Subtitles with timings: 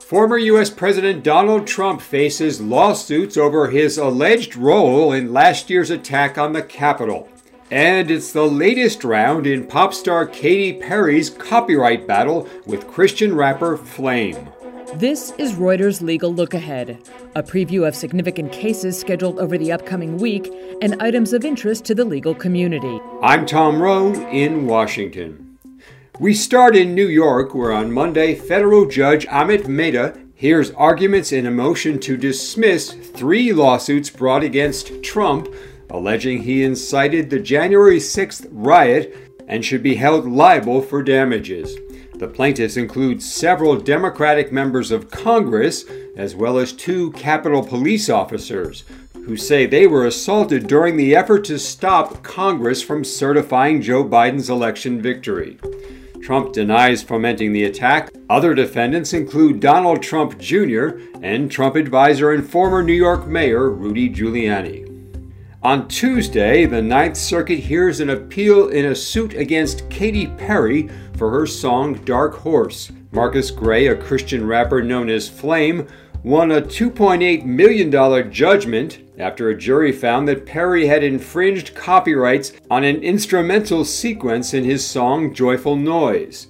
[0.00, 0.70] Former U.S.
[0.70, 6.62] President Donald Trump faces lawsuits over his alleged role in last year's attack on the
[6.62, 7.28] Capitol.
[7.70, 13.76] And it's the latest round in pop star Katy Perry's copyright battle with Christian rapper
[13.76, 14.50] Flame.
[14.94, 16.98] This is Reuters' Legal Look Ahead,
[17.34, 20.52] a preview of significant cases scheduled over the upcoming week
[20.82, 23.00] and items of interest to the legal community.
[23.22, 25.51] I'm Tom Rowe in Washington.
[26.18, 31.46] We start in New York, where on Monday, federal judge Amit Mehta hears arguments in
[31.46, 35.48] a motion to dismiss three lawsuits brought against Trump,
[35.88, 39.16] alleging he incited the January 6th riot
[39.48, 41.74] and should be held liable for damages.
[42.14, 48.84] The plaintiffs include several Democratic members of Congress, as well as two Capitol Police officers,
[49.14, 54.50] who say they were assaulted during the effort to stop Congress from certifying Joe Biden's
[54.50, 55.58] election victory.
[56.22, 58.10] Trump denies fomenting the attack.
[58.30, 60.90] Other defendants include Donald Trump Jr.
[61.20, 64.88] and Trump advisor and former New York Mayor Rudy Giuliani.
[65.64, 71.28] On Tuesday, the Ninth Circuit hears an appeal in a suit against Katy Perry for
[71.30, 72.92] her song Dark Horse.
[73.10, 75.88] Marcus Gray, a Christian rapper known as Flame,
[76.22, 82.84] won a $2.8 million judgment after a jury found that Perry had infringed copyrights on
[82.84, 86.46] an instrumental sequence in his song Joyful Noise.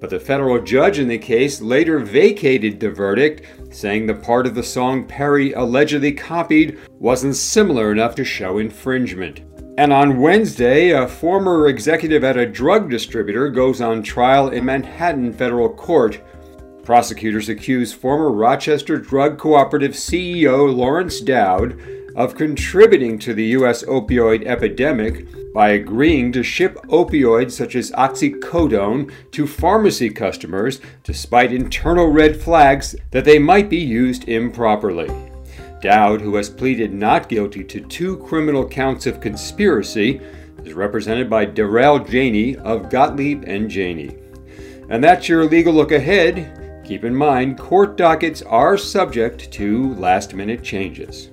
[0.00, 4.54] But the federal judge in the case later vacated the verdict, saying the part of
[4.54, 9.40] the song Perry allegedly copied wasn't similar enough to show infringement.
[9.78, 15.32] And on Wednesday, a former executive at a drug distributor goes on trial in Manhattan
[15.32, 16.20] federal court.
[16.86, 21.76] Prosecutors accuse former Rochester Drug Cooperative CEO Laurence Doud
[22.14, 23.82] of contributing to the U.S.
[23.82, 32.06] opioid epidemic by agreeing to ship opioids such as oxycodone to pharmacy customers despite internal
[32.06, 35.10] red flags that they might be used improperly.
[35.82, 40.20] Dowd, who has pleaded not guilty to two criminal counts of conspiracy,
[40.62, 44.16] is represented by Darrell Janey of Gottlieb and Janey.
[44.88, 46.62] And that's your legal look ahead.
[46.86, 51.30] Keep in mind, court dockets are subject to last minute changes.